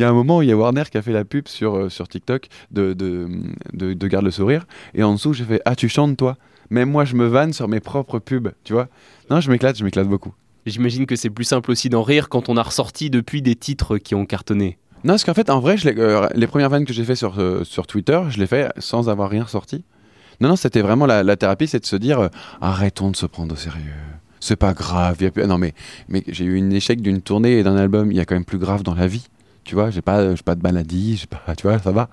y 0.00 0.02
a 0.02 0.08
un 0.08 0.12
moment 0.12 0.38
où 0.38 0.42
il 0.42 0.48
y 0.48 0.52
a 0.52 0.56
Warner 0.56 0.82
qui 0.90 0.98
a 0.98 1.02
fait 1.02 1.12
la 1.12 1.24
pub 1.24 1.46
sur, 1.46 1.76
euh, 1.76 1.88
sur 1.88 2.08
TikTok 2.08 2.48
de, 2.72 2.92
de, 2.92 3.28
de, 3.72 3.92
de 3.94 4.08
Garde 4.08 4.24
le 4.24 4.32
sourire. 4.32 4.66
Et 4.94 5.04
en 5.04 5.12
dessous, 5.12 5.32
j'ai 5.32 5.44
fait 5.44 5.62
Ah, 5.64 5.76
tu 5.76 5.88
chantes, 5.88 6.16
toi? 6.16 6.36
Même 6.70 6.90
moi, 6.90 7.04
je 7.04 7.14
me 7.14 7.26
vanne 7.26 7.52
sur 7.52 7.68
mes 7.68 7.80
propres 7.80 8.18
pubs, 8.18 8.52
tu 8.64 8.72
vois 8.72 8.88
Non, 9.30 9.40
je 9.40 9.50
m'éclate, 9.50 9.76
je 9.78 9.84
m'éclate 9.84 10.08
beaucoup. 10.08 10.34
J'imagine 10.66 11.06
que 11.06 11.16
c'est 11.16 11.30
plus 11.30 11.44
simple 11.44 11.70
aussi 11.70 11.88
d'en 11.88 12.02
rire 12.02 12.28
quand 12.28 12.48
on 12.48 12.56
a 12.56 12.62
ressorti 12.62 13.08
depuis 13.10 13.40
des 13.40 13.54
titres 13.54 13.96
qui 13.98 14.14
ont 14.14 14.26
cartonné. 14.26 14.76
Non, 15.04 15.12
parce 15.14 15.24
qu'en 15.24 15.32
fait, 15.34 15.48
en 15.48 15.60
vrai, 15.60 15.76
je 15.78 15.88
euh, 15.88 16.28
les 16.34 16.46
premières 16.46 16.68
vannes 16.68 16.84
que 16.84 16.92
j'ai 16.92 17.04
fait 17.04 17.14
sur, 17.14 17.38
euh, 17.38 17.64
sur 17.64 17.86
Twitter, 17.86 18.20
je 18.30 18.38
les 18.38 18.46
fait 18.46 18.70
sans 18.78 19.08
avoir 19.08 19.30
rien 19.30 19.46
sorti. 19.46 19.84
Non, 20.40 20.50
non, 20.50 20.56
c'était 20.56 20.82
vraiment 20.82 21.06
la, 21.06 21.22
la 21.22 21.36
thérapie, 21.36 21.68
c'est 21.68 21.80
de 21.80 21.86
se 21.86 21.96
dire 21.96 22.20
euh, 22.20 22.28
arrêtons 22.60 23.10
de 23.10 23.16
se 23.16 23.24
prendre 23.26 23.54
au 23.54 23.56
sérieux. 23.56 23.92
C'est 24.40 24.56
pas 24.56 24.74
grave. 24.74 25.16
y 25.20 25.26
a 25.26 25.30
plus- 25.30 25.46
Non, 25.46 25.56
mais, 25.58 25.72
mais 26.08 26.22
j'ai 26.28 26.44
eu 26.44 26.60
un 26.60 26.70
échec 26.70 27.00
d'une 27.00 27.22
tournée 27.22 27.58
et 27.58 27.62
d'un 27.62 27.76
album. 27.76 28.12
Il 28.12 28.16
y 28.18 28.20
a 28.20 28.24
quand 28.24 28.34
même 28.36 28.44
plus 28.44 28.58
grave 28.58 28.82
dans 28.82 28.94
la 28.94 29.06
vie. 29.06 29.26
Tu 29.64 29.74
vois, 29.74 29.90
j'ai 29.90 30.02
pas, 30.02 30.34
pas 30.44 30.54
de 30.54 30.62
maladie, 30.62 31.24
pas, 31.28 31.54
tu 31.56 31.66
vois, 31.66 31.78
ça 31.78 31.90
va. 31.92 32.08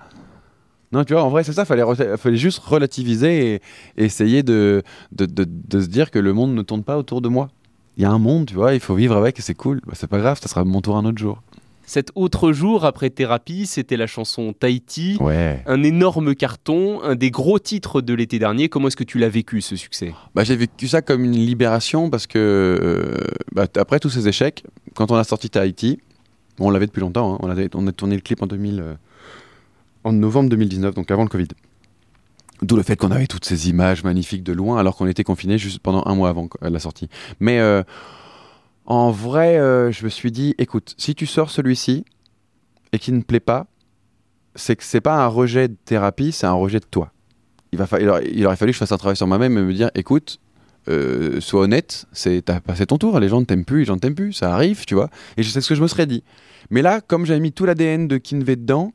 Non, 0.92 1.04
tu 1.04 1.12
vois, 1.14 1.24
en 1.24 1.30
vrai, 1.30 1.42
c'est 1.44 1.52
ça, 1.52 1.64
fallait, 1.64 1.82
fallait 2.16 2.36
juste 2.36 2.58
relativiser 2.60 3.54
et, 3.54 3.60
et 3.96 4.04
essayer 4.04 4.42
de, 4.42 4.82
de, 5.12 5.26
de- 5.26 5.46
de 5.48 5.80
se 5.80 5.86
dire 5.88 6.10
que 6.10 6.18
le 6.18 6.32
monde 6.32 6.54
ne 6.54 6.62
tourne 6.62 6.84
pas 6.84 6.96
autour 6.96 7.20
de 7.20 7.28
moi. 7.28 7.48
Il 7.96 8.02
y 8.02 8.06
a 8.06 8.10
un 8.10 8.18
monde, 8.18 8.46
tu 8.46 8.54
vois, 8.54 8.74
il 8.74 8.80
faut 8.80 8.94
vivre 8.94 9.16
avec 9.16 9.38
et 9.38 9.42
c'est 9.42 9.54
cool. 9.54 9.80
Bah, 9.86 9.94
c'est 9.96 10.06
pas 10.06 10.18
grave, 10.18 10.38
ça 10.40 10.48
sera 10.48 10.64
mon 10.64 10.80
tour 10.80 10.96
un 10.96 11.04
autre 11.04 11.18
jour. 11.18 11.42
Cet 11.88 12.10
autre 12.16 12.52
jour 12.52 12.84
après 12.84 13.10
thérapie, 13.10 13.64
c'était 13.66 13.96
la 13.96 14.08
chanson 14.08 14.52
Tahiti. 14.52 15.16
Ouais. 15.20 15.62
Un 15.66 15.82
énorme 15.84 16.34
carton, 16.34 17.00
un 17.04 17.14
des 17.14 17.30
gros 17.30 17.58
titres 17.60 18.00
de 18.00 18.12
l'été 18.12 18.38
dernier. 18.40 18.68
Comment 18.68 18.88
est-ce 18.88 18.96
que 18.96 19.04
tu 19.04 19.18
l'as 19.18 19.28
vécu 19.28 19.60
ce 19.60 19.76
succès? 19.76 20.12
Bah, 20.34 20.42
j'ai 20.42 20.56
vécu 20.56 20.88
ça 20.88 21.00
comme 21.00 21.24
une 21.24 21.32
libération 21.36 22.10
parce 22.10 22.26
que, 22.26 22.38
euh, 22.38 23.16
bah, 23.52 23.66
après 23.76 24.00
tous 24.00 24.10
ces 24.10 24.26
échecs, 24.26 24.64
quand 24.94 25.10
on 25.12 25.14
a 25.16 25.22
sorti 25.24 25.48
Tahiti, 25.48 26.00
bon, 26.58 26.66
on 26.66 26.70
l'avait 26.70 26.86
depuis 26.86 27.00
longtemps, 27.00 27.34
hein, 27.34 27.38
on, 27.42 27.48
avait, 27.48 27.70
on 27.74 27.86
a 27.86 27.92
tourné 27.92 28.16
le 28.16 28.20
clip 28.20 28.42
en, 28.42 28.46
2000, 28.48 28.80
euh, 28.80 28.94
en 30.06 30.12
novembre 30.12 30.48
2019, 30.50 30.94
donc 30.94 31.10
avant 31.10 31.24
le 31.24 31.28
Covid. 31.28 31.48
D'où 32.62 32.76
le 32.76 32.84
fait 32.84 32.96
qu'on 32.96 33.10
avait 33.10 33.26
toutes 33.26 33.44
ces 33.44 33.68
images 33.68 34.04
magnifiques 34.04 34.44
de 34.44 34.52
loin 34.52 34.78
alors 34.78 34.96
qu'on 34.96 35.08
était 35.08 35.24
confinés 35.24 35.58
juste 35.58 35.80
pendant 35.80 36.04
un 36.06 36.14
mois 36.14 36.28
avant 36.28 36.48
la 36.62 36.78
sortie. 36.78 37.08
Mais 37.40 37.58
euh, 37.58 37.82
en 38.86 39.10
vrai, 39.10 39.58
euh, 39.58 39.90
je 39.90 40.04
me 40.04 40.08
suis 40.08 40.30
dit, 40.30 40.54
écoute, 40.58 40.94
si 40.96 41.16
tu 41.16 41.26
sors 41.26 41.50
celui-ci 41.50 42.04
et 42.92 43.00
qu'il 43.00 43.16
ne 43.16 43.22
plaît 43.22 43.40
pas, 43.40 43.66
c'est 44.54 44.76
que 44.76 44.84
c'est 44.84 45.00
pas 45.00 45.24
un 45.24 45.26
rejet 45.26 45.66
de 45.66 45.76
thérapie, 45.84 46.30
c'est 46.30 46.46
un 46.46 46.52
rejet 46.52 46.78
de 46.78 46.86
toi. 46.88 47.12
Il, 47.72 47.78
va 47.80 47.86
aurait, 48.08 48.30
il 48.32 48.46
aurait 48.46 48.56
fallu 48.56 48.70
que 48.70 48.74
je 48.74 48.78
fasse 48.78 48.92
un 48.92 48.98
travail 48.98 49.16
sur 49.16 49.26
moi-même 49.26 49.58
et 49.58 49.60
me 49.60 49.74
dire, 49.74 49.90
écoute, 49.96 50.38
euh, 50.88 51.40
sois 51.40 51.62
honnête, 51.62 52.06
t'as 52.44 52.60
passé 52.60 52.86
ton 52.86 52.96
tour, 52.96 53.18
les 53.18 53.28
gens 53.28 53.40
ne 53.40 53.44
t'aiment 53.44 53.64
plus, 53.64 53.80
les 53.80 53.84
gens 53.86 53.96
ne 53.96 54.00
t'aiment 54.00 54.14
plus, 54.14 54.32
ça 54.32 54.54
arrive, 54.54 54.84
tu 54.84 54.94
vois. 54.94 55.10
Et 55.36 55.42
je 55.42 55.50
sais 55.50 55.60
ce 55.60 55.68
que 55.68 55.74
je 55.74 55.82
me 55.82 55.88
serais 55.88 56.06
dit. 56.06 56.22
Mais 56.70 56.80
là, 56.80 57.00
comme 57.00 57.26
j'avais 57.26 57.40
mis 57.40 57.52
tout 57.52 57.66
l'ADN 57.66 58.06
de 58.06 58.18
Kinvey 58.18 58.54
dedans, 58.54 58.92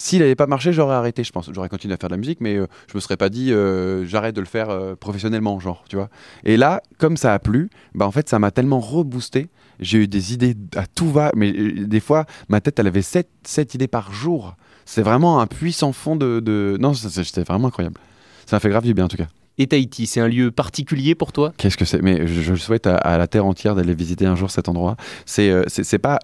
s'il 0.00 0.20
n'avait 0.20 0.34
pas 0.34 0.46
marché, 0.46 0.72
j'aurais 0.72 0.94
arrêté, 0.94 1.24
je 1.24 1.30
pense. 1.30 1.50
J'aurais 1.52 1.68
continué 1.68 1.92
à 1.92 1.98
faire 1.98 2.08
de 2.08 2.14
la 2.14 2.18
musique, 2.18 2.40
mais 2.40 2.56
euh, 2.56 2.66
je 2.90 2.96
me 2.96 3.00
serais 3.00 3.18
pas 3.18 3.28
dit 3.28 3.52
euh, 3.52 4.06
j'arrête 4.06 4.34
de 4.34 4.40
le 4.40 4.46
faire 4.46 4.70
euh, 4.70 4.96
professionnellement, 4.96 5.60
genre, 5.60 5.84
tu 5.90 5.96
vois. 5.96 6.08
Et 6.42 6.56
là, 6.56 6.80
comme 6.96 7.18
ça 7.18 7.34
a 7.34 7.38
plu, 7.38 7.68
bah 7.94 8.06
en 8.06 8.10
fait, 8.10 8.26
ça 8.26 8.38
m'a 8.38 8.50
tellement 8.50 8.80
reboosté. 8.80 9.50
J'ai 9.78 9.98
eu 9.98 10.08
des 10.08 10.32
idées 10.32 10.56
à 10.74 10.86
tout 10.86 11.10
va, 11.10 11.32
mais 11.36 11.52
euh, 11.52 11.86
des 11.86 12.00
fois, 12.00 12.24
ma 12.48 12.62
tête, 12.62 12.78
elle 12.78 12.86
avait 12.86 13.02
7, 13.02 13.28
idées 13.74 13.88
par 13.88 14.10
jour. 14.10 14.56
C'est 14.86 15.02
vraiment 15.02 15.38
un 15.42 15.46
puissant 15.46 15.92
fond 15.92 16.16
de. 16.16 16.40
de... 16.40 16.78
Non, 16.80 16.94
c'était 16.94 17.42
vraiment 17.42 17.68
incroyable. 17.68 18.00
Ça 18.46 18.56
m'a 18.56 18.60
fait 18.60 18.70
grave 18.70 18.84
du 18.84 18.94
bien, 18.94 19.04
en 19.04 19.08
tout 19.08 19.18
cas. 19.18 19.28
Et 19.58 19.66
Tahiti, 19.66 20.06
c'est 20.06 20.20
un 20.20 20.28
lieu 20.28 20.50
particulier 20.50 21.14
pour 21.14 21.32
toi? 21.32 21.52
Qu'est-ce 21.58 21.76
que 21.76 21.84
c'est? 21.84 22.00
Mais 22.00 22.26
je, 22.26 22.40
je 22.40 22.54
souhaite 22.54 22.86
à, 22.86 22.96
à 22.96 23.18
la 23.18 23.26
terre 23.26 23.44
entière 23.44 23.74
d'aller 23.74 23.94
visiter 23.94 24.24
un 24.24 24.34
jour 24.34 24.50
cet 24.50 24.70
endroit. 24.70 24.96
C'est, 25.26 25.52
c'est, 25.68 25.98
pas, 25.98 26.18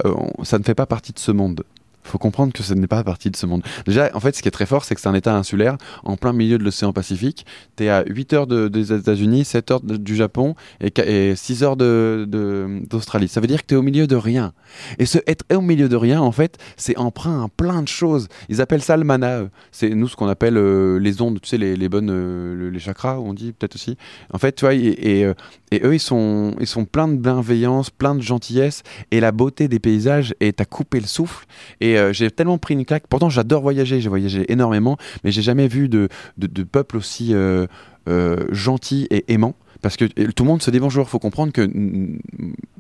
ça 0.45 0.59
ne 0.59 0.65
fait 0.65 0.75
pas 0.75 0.87
partie 0.87 1.13
de 1.13 1.19
ce 1.19 1.31
monde. 1.31 1.63
Faut 2.07 2.19
comprendre 2.19 2.53
que 2.53 2.63
ce 2.63 2.73
n'est 2.75 2.87
pas 2.87 3.03
partie 3.05 3.31
de 3.31 3.37
ce 3.37 3.47
monde. 3.47 3.63
Déjà, 3.87 4.11
en 4.15 4.21
fait, 4.21 4.35
ce 4.37 4.43
qui 4.43 4.49
est 4.49 4.53
très 4.53 4.67
fort, 4.67 4.85
c'est 4.85 4.95
que 4.95 5.01
c'est 5.01 5.09
un 5.09 5.15
état 5.15 5.35
insulaire 5.37 5.77
en 6.05 6.17
plein 6.17 6.33
milieu 6.33 6.57
de 6.59 6.65
l'océan 6.65 6.93
Pacifique. 6.93 7.45
Tu 7.77 7.85
es 7.85 7.89
à 7.89 8.05
8 8.07 8.33
heures 8.33 8.47
de- 8.47 8.69
des 8.69 8.93
États-Unis, 8.93 9.45
7 9.45 9.71
heures 9.71 9.81
du 9.83 10.17
Japon 10.17 10.55
et, 10.81 10.93
et 11.01 11.37
6 11.37 11.63
heures 11.63 11.77
d'Australie. 11.77 13.29
Ça 13.29 13.41
veut 13.41 13.47
dire 13.47 13.63
que 13.63 13.67
tu 13.67 13.75
es 13.75 13.77
au 13.77 13.83
milieu 13.83 14.07
de 14.07 14.17
rien. 14.17 14.53
Et 14.99 15.07
ce 15.07 15.19
être 15.27 15.45
au 15.55 15.61
milieu 15.61 15.89
de 15.89 15.97
rien, 15.97 16.21
en 16.21 16.33
fait, 16.33 16.57
c'est 16.77 16.97
emprunt 16.97 17.45
à 17.45 17.49
plein 17.49 17.83
de 17.83 17.89
choses. 17.89 18.29
Ils 18.49 18.61
appellent 18.61 18.83
ça 18.83 18.97
le 18.97 19.05
mana. 19.05 19.43
C'est 19.73 19.91
nous 19.91 20.09
ce 20.09 20.17
qu'on 20.17 20.29
appelle 20.29 20.57
euh, 20.57 20.99
les 20.99 21.21
ondes, 21.23 21.41
tu 21.41 21.49
sais, 21.49 21.59
les, 21.59 21.77
les 21.77 21.89
bonnes, 21.89 22.11
euh, 22.11 22.55
le- 22.55 22.71
les 22.71 22.79
chakras, 22.81 23.19
on 23.19 23.35
dit 23.35 23.53
peut-être 23.53 23.75
aussi. 23.77 23.97
En 24.33 24.39
fait, 24.39 24.53
tu 24.53 24.65
vois, 24.65 24.75
et, 24.75 24.79
et, 24.87 25.25
euh, 25.25 25.35
et 25.71 25.81
eux, 25.85 25.95
ils 25.95 26.01
sont, 26.01 26.55
ils 26.61 26.67
sont 26.67 26.85
pleins 26.85 27.09
de 27.09 27.17
bienveillance, 27.17 27.91
plein 27.91 28.15
de 28.15 28.23
gentillesse, 28.23 28.83
et 29.11 29.21
la 29.21 29.33
beauté 29.33 29.69
des 29.69 29.79
paysages 29.79 30.35
est 30.41 30.61
à 30.61 30.65
couper 30.65 31.01
le 31.01 31.07
souffle. 31.07 31.47
Et 31.81 31.96
euh, 31.97 32.13
j'ai 32.13 32.31
tellement 32.31 32.59
pris 32.59 32.75
une 32.75 32.85
claque. 32.85 33.07
Pourtant, 33.09 33.29
j'adore 33.29 33.63
voyager, 33.63 34.01
j'ai 34.01 34.09
voyagé 34.09 34.51
énormément, 34.51 34.97
mais 35.25 35.33
j'ai 35.33 35.43
jamais 35.43 35.69
vu 35.69 35.89
de, 35.89 36.09
de, 36.39 36.63
peuple 36.63 36.97
aussi 36.97 37.35
euh, 37.35 37.67
euh, 38.09 38.45
gentil 38.51 39.07
et 39.11 39.33
aimant. 39.33 39.55
Parce 39.83 39.97
que 39.97 40.05
tout 40.05 40.43
le 40.43 40.49
monde 40.49 40.63
se 40.63 40.71
dit 40.71 40.81
bonjour. 40.81 41.09
Faut 41.09 41.19
comprendre 41.19 41.53
que 41.53 41.63
mm, 41.63 42.19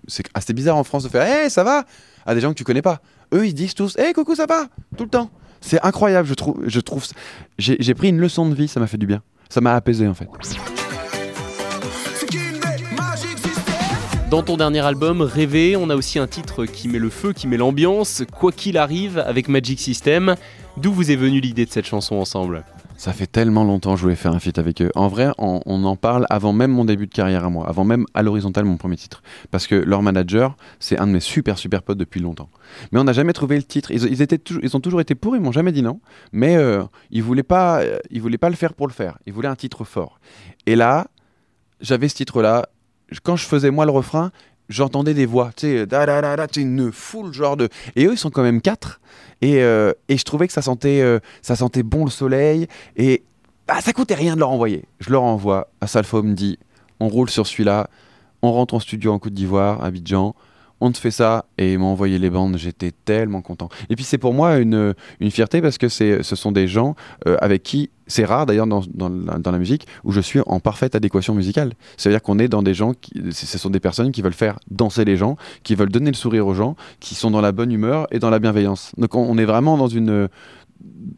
c'est 0.08 0.26
assez 0.34 0.52
bizarre 0.52 0.76
en 0.76 0.84
France 0.84 1.04
de 1.04 1.08
faire 1.08 1.22
Hey, 1.22 1.50
ça 1.50 1.62
va 1.62 1.84
à 2.24 2.34
des 2.34 2.40
gens 2.40 2.50
que 2.50 2.58
tu 2.58 2.64
connais 2.64 2.82
pas. 2.82 3.00
Eux, 3.32 3.46
ils 3.46 3.54
disent 3.54 3.74
tous 3.74 3.96
Hey, 3.98 4.12
coucou, 4.12 4.34
ça 4.34 4.46
va 4.46 4.66
Tout 4.96 5.04
le 5.04 5.10
temps. 5.10 5.30
C'est 5.60 5.84
incroyable, 5.84 6.28
je 6.28 6.34
trouve. 6.34 6.62
Je 6.66 6.80
trouve 6.80 7.04
j'ai 7.58 7.94
pris 7.94 8.08
une 8.08 8.20
leçon 8.20 8.48
de 8.48 8.54
vie, 8.54 8.68
ça 8.68 8.80
m'a 8.80 8.86
fait 8.86 8.98
du 8.98 9.06
bien. 9.06 9.22
Ça 9.48 9.60
m'a 9.60 9.74
apaisé 9.74 10.06
en 10.06 10.14
fait. 10.14 10.28
Dans 14.30 14.42
ton 14.42 14.56
dernier 14.56 14.80
album, 14.80 15.22
Rêver, 15.22 15.76
on 15.76 15.88
a 15.88 15.94
aussi 15.94 16.18
un 16.18 16.26
titre 16.26 16.64
qui 16.64 16.88
met 16.88 16.98
le 16.98 17.10
feu, 17.10 17.32
qui 17.32 17.46
met 17.46 17.56
l'ambiance, 17.56 18.24
quoi 18.32 18.50
qu'il 18.50 18.76
arrive, 18.76 19.18
avec 19.18 19.48
Magic 19.48 19.78
System. 19.78 20.34
D'où 20.76 20.92
vous 20.92 21.12
est 21.12 21.16
venue 21.16 21.38
l'idée 21.38 21.64
de 21.64 21.70
cette 21.70 21.86
chanson 21.86 22.16
ensemble? 22.16 22.64
Ça 22.96 23.12
fait 23.12 23.28
tellement 23.28 23.62
longtemps 23.62 23.92
que 23.92 23.98
je 23.98 24.02
voulais 24.02 24.16
faire 24.16 24.32
un 24.32 24.40
feat 24.40 24.58
avec 24.58 24.82
eux. 24.82 24.90
En 24.96 25.06
vrai, 25.06 25.30
on, 25.38 25.60
en 25.84 25.94
parle 25.94 26.26
avant 26.28 26.52
même 26.52 26.72
mon 26.72 26.84
début 26.84 27.06
de 27.06 27.12
carrière 27.12 27.44
à 27.44 27.50
moi, 27.50 27.68
avant 27.68 27.84
même 27.84 28.04
à 28.14 28.22
l'horizontale 28.24 28.64
mon 28.64 28.76
premier 28.76 28.96
titre. 28.96 29.22
Parce 29.52 29.68
que 29.68 29.76
leur 29.76 30.02
manager, 30.02 30.56
c'est 30.80 30.98
un 30.98 31.06
de 31.06 31.12
mes 31.12 31.20
super 31.20 31.56
super 31.56 31.84
potes 31.84 31.98
depuis 31.98 32.20
longtemps. 32.20 32.48
Mais 32.90 32.98
on 32.98 33.04
n'a 33.04 33.12
jamais 33.12 33.32
trouvé 33.32 33.56
le 33.56 33.62
titre. 33.62 33.92
Ils, 33.92 34.22
étaient 34.22 34.40
ils 34.60 34.76
ont 34.76 34.80
toujours 34.80 35.00
été 35.00 35.14
pour, 35.14 35.36
ils 35.36 35.42
m'ont 35.42 35.52
jamais 35.52 35.72
dit 35.72 35.82
non. 35.82 36.00
Mais 36.32 36.56
euh, 36.56 36.82
ils 37.12 37.22
voulaient 37.22 37.44
pas, 37.44 37.80
euh, 37.82 37.98
ils 38.10 38.20
voulaient 38.20 38.38
pas 38.38 38.50
le 38.50 38.56
faire 38.56 38.74
pour 38.74 38.88
le 38.88 38.92
faire. 38.92 39.18
Ils 39.26 39.32
voulaient 39.32 39.46
un 39.46 39.56
titre 39.56 39.84
fort. 39.84 40.18
Et 40.64 40.74
là, 40.74 41.06
j'avais 41.80 42.08
ce 42.08 42.16
titre-là. 42.16 42.66
Quand 43.22 43.36
je 43.36 43.46
faisais 43.46 43.70
moi 43.70 43.84
le 43.84 43.92
refrain, 43.92 44.30
j'entendais 44.68 45.14
des 45.14 45.26
voix, 45.26 45.50
tu 45.56 45.66
sais, 45.66 45.86
da, 45.86 46.06
da, 46.06 46.36
da, 46.36 46.46
une 46.56 46.90
foule 46.92 47.32
genre 47.32 47.56
de. 47.56 47.68
Et 47.94 48.06
eux, 48.06 48.12
ils 48.12 48.18
sont 48.18 48.30
quand 48.30 48.42
même 48.42 48.60
quatre. 48.60 49.00
Et, 49.42 49.62
euh, 49.62 49.92
et 50.08 50.16
je 50.16 50.24
trouvais 50.24 50.46
que 50.46 50.52
ça 50.52 50.62
sentait, 50.62 51.00
euh, 51.00 51.20
ça 51.42 51.56
sentait 51.56 51.82
bon 51.82 52.04
le 52.04 52.10
soleil. 52.10 52.66
Et 52.96 53.22
bah, 53.66 53.80
ça 53.80 53.92
coûtait 53.92 54.14
rien 54.14 54.34
de 54.34 54.40
leur 54.40 54.50
envoyer. 54.50 54.84
Je 55.00 55.10
leur 55.10 55.22
envoie. 55.22 55.68
Asalfo 55.80 56.22
me 56.22 56.34
dit 56.34 56.58
on 57.00 57.08
roule 57.08 57.30
sur 57.30 57.46
celui-là. 57.46 57.88
On 58.42 58.52
rentre 58.52 58.74
en 58.74 58.80
studio 58.80 59.12
en 59.12 59.18
Côte 59.18 59.34
d'Ivoire, 59.34 59.82
à 59.82 59.86
Abidjan 59.86 60.34
on 60.80 60.92
te 60.92 60.98
fait 60.98 61.10
ça 61.10 61.46
et 61.58 61.72
ils 61.72 61.78
m'ont 61.78 61.86
envoyé 61.86 62.18
les 62.18 62.30
bandes, 62.30 62.56
j'étais 62.58 62.92
tellement 63.04 63.40
content. 63.40 63.68
Et 63.88 63.96
puis 63.96 64.04
c'est 64.04 64.18
pour 64.18 64.34
moi 64.34 64.56
une, 64.56 64.94
une 65.20 65.30
fierté 65.30 65.62
parce 65.62 65.78
que 65.78 65.88
ce 65.88 66.22
sont 66.22 66.52
des 66.52 66.68
gens 66.68 66.94
euh, 67.26 67.36
avec 67.40 67.62
qui, 67.62 67.90
c'est 68.06 68.24
rare 68.24 68.46
d'ailleurs 68.46 68.66
dans, 68.66 68.82
dans, 68.94 69.50
la 69.50 69.58
musique, 69.58 69.86
où 70.04 70.12
je 70.12 70.20
suis 70.20 70.40
en 70.46 70.60
parfaite 70.60 70.94
adéquation 70.94 71.34
musicale. 71.34 71.72
C'est-à-dire 71.96 72.22
qu'on 72.22 72.38
est 72.38 72.48
dans 72.48 72.62
des 72.62 72.74
gens, 72.74 72.92
qui, 72.94 73.12
ce 73.32 73.58
sont 73.58 73.70
des 73.70 73.80
personnes 73.80 74.12
qui 74.12 74.22
veulent 74.22 74.32
faire 74.32 74.58
danser 74.70 75.04
les 75.04 75.16
gens, 75.16 75.36
qui 75.62 75.74
veulent 75.74 75.90
donner 75.90 76.10
le 76.10 76.16
sourire 76.16 76.46
aux 76.46 76.54
gens, 76.54 76.76
qui 77.00 77.14
sont 77.14 77.30
dans 77.30 77.40
la 77.40 77.52
bonne 77.52 77.72
humeur 77.72 78.06
et 78.10 78.18
dans 78.18 78.30
la 78.30 78.38
bienveillance. 78.38 78.92
Donc 78.98 79.14
on, 79.14 79.36
est 79.38 79.44
vraiment 79.44 79.76
dans 79.76 79.88
une, 79.88 80.28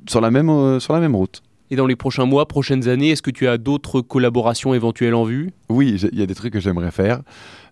sur, 0.08 0.20
la 0.20 0.30
même, 0.30 0.48
euh, 0.48 0.80
sur 0.80 0.94
la 0.94 1.00
même 1.00 1.16
route. 1.16 1.42
Et 1.70 1.76
dans 1.76 1.86
les 1.86 1.96
prochains 1.96 2.24
mois, 2.24 2.48
prochaines 2.48 2.88
années, 2.88 3.10
est-ce 3.10 3.20
que 3.20 3.30
tu 3.30 3.46
as 3.46 3.58
d'autres 3.58 4.00
collaborations 4.00 4.72
éventuelles 4.72 5.14
en 5.14 5.24
vue? 5.24 5.50
Oui, 5.68 6.00
il 6.12 6.18
y 6.18 6.22
a 6.22 6.26
des 6.26 6.34
trucs 6.34 6.54
que 6.54 6.60
j'aimerais 6.60 6.90
faire, 6.90 7.20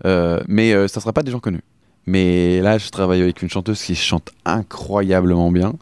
euh, 0.04 0.42
mais 0.48 0.72
ça 0.88 0.98
ne 0.98 1.00
sera 1.00 1.14
pas 1.14 1.22
des 1.22 1.30
gens 1.30 1.40
connus. 1.40 1.62
Mais 2.06 2.60
là, 2.60 2.78
je 2.78 2.88
travaille 2.90 3.20
avec 3.20 3.42
une 3.42 3.48
chanteuse 3.48 3.82
qui 3.82 3.94
chante 3.94 4.30
incroyablement 4.44 5.50
bien, 5.50 5.74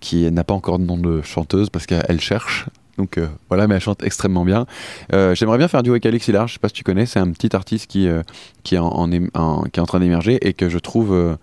qui 0.00 0.30
n'a 0.30 0.44
pas 0.44 0.54
encore 0.54 0.78
de 0.78 0.84
nom 0.84 0.96
de 0.96 1.22
chanteuse 1.22 1.70
parce 1.70 1.86
qu'elle 1.86 2.20
cherche. 2.20 2.66
Donc 2.98 3.18
euh, 3.18 3.26
voilà, 3.48 3.66
mais 3.66 3.74
elle 3.74 3.80
chante 3.80 4.02
extrêmement 4.04 4.44
bien. 4.44 4.66
Euh, 5.12 5.34
j'aimerais 5.34 5.58
bien 5.58 5.68
faire 5.68 5.82
du 5.82 5.90
avec 5.90 6.06
Alex 6.06 6.28
Hilar, 6.28 6.46
je 6.46 6.54
sais 6.54 6.58
pas 6.58 6.68
si 6.68 6.74
tu 6.74 6.84
connais, 6.84 7.06
c'est 7.06 7.18
un 7.18 7.30
petit 7.30 7.54
artiste 7.56 7.88
qui, 7.88 8.06
euh, 8.06 8.22
qui, 8.62 8.76
est 8.76 8.78
en, 8.78 9.08
qui 9.08 9.18
est 9.18 9.80
en 9.80 9.86
train 9.86 10.00
d'émerger 10.00 10.38
et 10.46 10.52
que 10.52 10.68
je 10.68 10.78
trouve, 10.78 11.36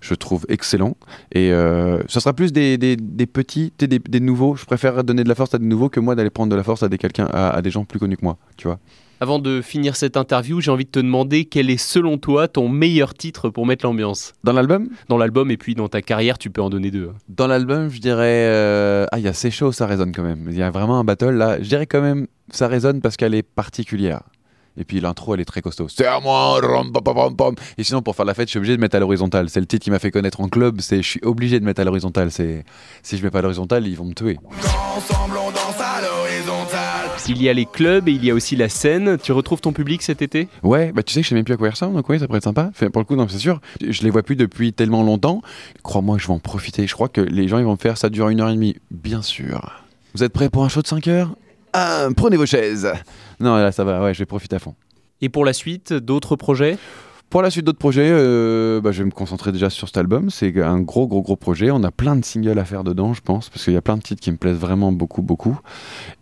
je 0.00 0.14
trouve 0.14 0.46
excellent. 0.48 0.96
Et 1.32 1.50
ce 1.50 2.20
sera 2.20 2.32
plus 2.32 2.52
des, 2.52 2.78
des, 2.78 3.26
petits, 3.26 3.72
des, 3.78 3.86
des, 3.86 4.20
nouveaux. 4.20 4.54
Je 4.56 4.64
préfère 4.64 5.02
donner 5.04 5.24
de 5.24 5.28
la 5.28 5.34
force 5.34 5.54
à 5.54 5.58
des 5.58 5.66
nouveaux 5.66 5.88
que 5.88 6.00
moi 6.00 6.14
d'aller 6.14 6.30
prendre 6.30 6.50
de 6.50 6.56
la 6.56 6.64
force 6.64 6.82
à 6.82 6.88
des, 6.88 6.98
quelqu'un, 6.98 7.26
à 7.26 7.60
des 7.62 7.70
gens 7.70 7.84
plus 7.84 7.98
connus 7.98 8.16
que 8.16 8.24
moi, 8.24 8.36
tu 8.56 8.68
vois. 8.68 8.78
Avant 9.22 9.38
de 9.38 9.62
finir 9.62 9.94
cette 9.94 10.16
interview, 10.16 10.60
j'ai 10.60 10.72
envie 10.72 10.84
de 10.84 10.90
te 10.90 10.98
demander 10.98 11.44
quel 11.44 11.70
est 11.70 11.76
selon 11.76 12.18
toi 12.18 12.48
ton 12.48 12.68
meilleur 12.68 13.14
titre 13.14 13.50
pour 13.50 13.66
mettre 13.66 13.86
l'ambiance? 13.86 14.32
Dans 14.42 14.52
l'album? 14.52 14.88
Dans 15.08 15.16
l'album 15.16 15.48
et 15.52 15.56
puis 15.56 15.76
dans 15.76 15.88
ta 15.88 16.02
carrière, 16.02 16.38
tu 16.38 16.50
peux 16.50 16.60
en 16.60 16.70
donner 16.70 16.90
deux. 16.90 17.12
Dans 17.28 17.46
l'album, 17.46 17.88
je 17.88 18.00
dirais... 18.00 18.46
Euh, 18.48 19.06
ah, 19.12 19.20
il 19.20 19.24
y 19.24 19.28
a 19.28 19.32
C'est 19.32 19.52
chaud, 19.52 19.70
ça 19.70 19.86
résonne 19.86 20.10
quand 20.10 20.24
même. 20.24 20.48
Il 20.50 20.56
y 20.56 20.62
a 20.62 20.72
vraiment 20.72 20.98
un 20.98 21.04
battle 21.04 21.36
là. 21.36 21.62
Je 21.62 21.68
dirais 21.68 21.86
quand 21.86 22.00
même, 22.00 22.26
ça 22.50 22.66
résonne 22.66 23.00
parce 23.00 23.16
qu'elle 23.16 23.36
est 23.36 23.44
particulière. 23.44 24.22
Et 24.76 24.84
puis 24.84 25.00
l'intro, 25.00 25.34
elle 25.34 25.40
est 25.40 25.44
très 25.44 25.62
costaud. 25.62 25.86
C'est 25.88 26.04
à 26.04 26.18
moi 26.18 26.58
Et 27.78 27.84
sinon, 27.84 28.02
pour 28.02 28.16
faire 28.16 28.24
la 28.24 28.34
fête, 28.34 28.48
je 28.48 28.50
suis 28.50 28.58
obligé 28.58 28.74
de 28.74 28.80
mettre 28.80 28.96
à 28.96 28.98
l'horizontale. 28.98 29.50
C'est 29.50 29.60
le 29.60 29.66
titre 29.66 29.84
qui 29.84 29.92
m'a 29.92 30.00
fait 30.00 30.10
connaître 30.10 30.40
en 30.40 30.48
club. 30.48 30.80
C'est, 30.80 31.00
je 31.00 31.08
suis 31.08 31.20
obligé 31.22 31.60
de 31.60 31.64
mettre 31.64 31.80
à 31.80 31.84
l'horizontale. 31.84 32.32
C'est, 32.32 32.64
si 33.04 33.18
je 33.18 33.22
mets 33.22 33.30
pas 33.30 33.38
à 33.38 33.42
l'horizontale, 33.42 33.86
ils 33.86 33.96
vont 33.96 34.06
me 34.06 34.14
tuer. 34.14 34.38
Ensemble, 34.96 35.36
on 35.36 35.61
il 37.28 37.42
y 37.42 37.48
a 37.48 37.52
les 37.52 37.66
clubs 37.66 38.08
et 38.08 38.12
il 38.12 38.24
y 38.24 38.30
a 38.30 38.34
aussi 38.34 38.56
la 38.56 38.68
scène. 38.68 39.18
Tu 39.22 39.32
retrouves 39.32 39.60
ton 39.60 39.72
public 39.72 40.02
cet 40.02 40.22
été? 40.22 40.48
Ouais, 40.62 40.92
bah 40.92 41.02
tu 41.02 41.12
sais 41.12 41.20
que 41.20 41.24
je 41.24 41.28
sais 41.30 41.34
même 41.34 41.44
plus 41.44 41.54
à 41.54 41.56
quoi 41.56 41.68
il 41.68 41.70
ressemble, 41.70 41.94
donc 41.94 42.08
oui, 42.08 42.18
ça 42.18 42.26
pourrait 42.26 42.38
être 42.38 42.44
sympa. 42.44 42.68
Enfin, 42.70 42.90
pour 42.90 43.00
le 43.00 43.04
coup, 43.06 43.16
non, 43.16 43.26
c'est 43.28 43.38
sûr. 43.38 43.60
Je 43.86 44.02
les 44.02 44.10
vois 44.10 44.22
plus 44.22 44.36
depuis 44.36 44.72
tellement 44.72 45.02
longtemps. 45.02 45.42
Crois-moi, 45.82 46.18
je 46.18 46.26
vais 46.26 46.32
en 46.32 46.38
profiter. 46.38 46.86
Je 46.86 46.94
crois 46.94 47.08
que 47.08 47.20
les 47.20 47.48
gens, 47.48 47.58
ils 47.58 47.64
vont 47.64 47.72
me 47.72 47.76
faire 47.76 47.98
ça 47.98 48.08
dure 48.10 48.28
une 48.28 48.40
heure 48.40 48.48
et 48.50 48.54
demie. 48.54 48.76
Bien 48.90 49.22
sûr. 49.22 49.82
Vous 50.14 50.22
êtes 50.24 50.32
prêts 50.32 50.50
pour 50.50 50.64
un 50.64 50.68
show 50.68 50.82
de 50.82 50.86
5 50.86 51.08
heures? 51.08 51.36
Ah, 51.72 52.08
Prenez 52.16 52.36
vos 52.36 52.46
chaises. 52.46 52.90
Non, 53.40 53.56
là, 53.56 53.72
ça 53.72 53.84
va, 53.84 54.02
ouais, 54.02 54.14
je 54.14 54.18
vais 54.18 54.26
profiter 54.26 54.56
à 54.56 54.58
fond. 54.58 54.74
Et 55.20 55.28
pour 55.28 55.44
la 55.44 55.52
suite, 55.52 55.92
d'autres 55.92 56.36
projets? 56.36 56.76
Pour 57.32 57.40
la 57.40 57.48
suite 57.48 57.64
d'autres 57.64 57.78
projets, 57.78 58.10
euh, 58.10 58.82
bah, 58.82 58.92
je 58.92 58.98
vais 58.98 59.06
me 59.06 59.10
concentrer 59.10 59.52
déjà 59.52 59.70
sur 59.70 59.88
cet 59.88 59.96
album. 59.96 60.28
C'est 60.28 60.62
un 60.62 60.78
gros, 60.80 61.06
gros, 61.06 61.22
gros 61.22 61.34
projet. 61.34 61.70
On 61.70 61.82
a 61.82 61.90
plein 61.90 62.14
de 62.14 62.22
singles 62.26 62.58
à 62.58 62.64
faire 62.66 62.84
dedans, 62.84 63.14
je 63.14 63.22
pense, 63.22 63.48
parce 63.48 63.64
qu'il 63.64 63.72
y 63.72 63.76
a 63.78 63.80
plein 63.80 63.96
de 63.96 64.02
titres 64.02 64.20
qui 64.20 64.30
me 64.30 64.36
plaisent 64.36 64.58
vraiment 64.58 64.92
beaucoup, 64.92 65.22
beaucoup. 65.22 65.58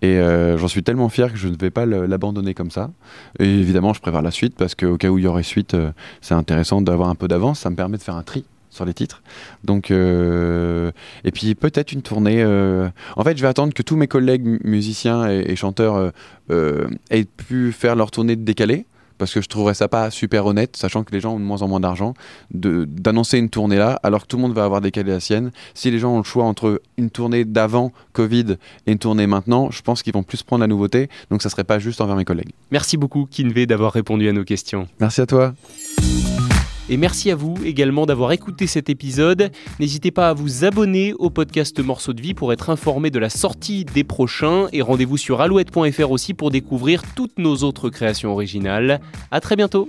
Et 0.03 0.19
euh, 0.21 0.57
j'en 0.57 0.69
suis 0.69 0.85
tellement 0.85 1.09
fier 1.09 1.33
que 1.33 1.37
je 1.37 1.49
ne 1.49 1.57
vais 1.57 1.71
pas 1.71 1.85
l'abandonner 1.85 2.55
comme 2.55 2.71
ça. 2.71 2.93
Et 3.41 3.45
évidemment, 3.45 3.93
je 3.93 4.01
prépare 4.01 4.23
la 4.23 4.31
suite, 4.31 4.55
parce 4.55 4.77
qu'au 4.77 4.97
cas 4.99 5.09
où 5.09 5.19
il 5.19 5.25
y 5.25 5.27
aurait 5.27 5.43
suite, 5.43 5.75
euh, 5.75 5.91
c'est 6.21 6.35
intéressant 6.35 6.81
d'avoir 6.81 7.09
un 7.09 7.17
peu 7.17 7.27
d'avance. 7.27 7.59
Ça 7.59 7.71
me 7.71 7.75
permet 7.75 7.97
de 7.97 8.03
faire 8.03 8.15
un 8.15 8.23
tri 8.23 8.45
sur 8.71 8.85
les 8.85 8.95
titres. 8.95 9.21
Donc, 9.65 9.91
et 9.91 11.33
puis 11.35 11.57
peut-être 11.57 11.91
une 11.91 12.03
tournée. 12.03 12.45
En 13.17 13.25
fait, 13.25 13.37
je 13.37 13.43
vais 13.43 13.49
attendre 13.49 13.75
que 13.75 13.83
tous 13.83 13.97
mes 13.97 14.07
collègues 14.07 14.61
musiciens 14.63 15.29
et, 15.29 15.41
et 15.49 15.57
chanteurs 15.57 16.13
aient 16.49 17.25
pu 17.25 17.73
faire 17.73 17.97
leur 17.97 18.13
tournée 18.13 18.37
décalée 18.37 18.87
parce 19.21 19.35
que 19.35 19.43
je 19.43 19.49
trouverais 19.49 19.75
ça 19.75 19.87
pas 19.87 20.11
super 20.11 20.47
honnête, 20.47 20.77
sachant 20.77 21.05
que 21.05 21.13
les 21.13 21.21
gens 21.21 21.35
ont 21.35 21.39
de 21.39 21.45
moins 21.45 21.61
en 21.61 21.69
moins 21.69 21.79
d'argent, 21.79 22.15
d'annoncer 22.51 23.37
une 23.39 23.51
tournée 23.51 23.77
là, 23.77 24.01
alors 24.03 24.23
que 24.23 24.27
tout 24.27 24.37
le 24.37 24.43
monde 24.43 24.55
va 24.55 24.65
avoir 24.65 24.81
décalé 24.81 25.13
la 25.13 25.21
sienne. 25.21 25.53
Si 25.75 25.91
les 25.91 25.99
gens 25.99 26.15
ont 26.15 26.19
le 26.19 26.25
choix 26.25 26.45
entre 26.45 26.81
une 26.97 27.11
tournée 27.11 27.45
d'avant 27.45 27.93
Covid 28.15 28.57
et 28.87 28.93
une 28.93 28.99
tournée 28.99 29.27
maintenant, 29.27 29.71
je 29.71 29.83
pense 29.83 30.03
qu'ils 30.03 30.15
vont 30.15 30.23
plus 30.23 30.43
prendre 30.43 30.63
la 30.63 30.69
nouveauté, 30.69 31.11
donc 31.31 31.43
ça 31.43 31.51
serait 31.51 31.65
pas 31.65 31.79
juste 31.79 32.01
envers 32.01 32.17
mes 32.17 32.25
collègues. 32.25 32.53
Merci 32.71 32.97
beaucoup 32.97 33.27
Kinvé 33.31 33.67
d'avoir 33.67 33.93
répondu 33.93 34.27
à 34.27 34.33
nos 34.33 34.45
questions. 34.45 34.89
Merci 34.99 35.21
à 35.21 35.27
toi. 35.27 35.53
Et 36.91 36.97
merci 36.97 37.31
à 37.31 37.37
vous 37.37 37.55
également 37.65 38.05
d'avoir 38.05 38.33
écouté 38.33 38.67
cet 38.67 38.91
épisode. 38.91 39.53
N'hésitez 39.79 40.11
pas 40.11 40.29
à 40.29 40.35
vous 40.35 40.65
abonner 40.65 41.15
au 41.15 41.31
podcast 41.31 41.79
Morceaux 41.79 42.13
de 42.13 42.21
vie 42.21 42.35
pour 42.35 42.53
être 42.53 42.69
informé 42.69 43.11
de 43.11 43.21
la 43.21 43.31
sortie 43.31 43.85
des 43.85 44.03
prochains 44.03 44.67
et 44.73 44.83
rendez-vous 44.83 45.17
sur 45.17 45.41
alouette.fr 45.41 46.11
aussi 46.11 46.35
pour 46.35 46.51
découvrir 46.51 47.03
toutes 47.15 47.39
nos 47.39 47.59
autres 47.59 47.91
créations 47.91 48.33
originales. 48.33 49.01
À 49.31 49.39
très 49.39 49.55
bientôt. 49.55 49.89